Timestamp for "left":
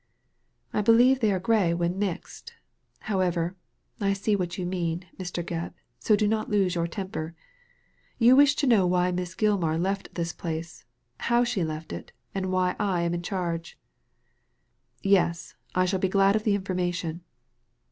9.79-10.15, 11.63-11.93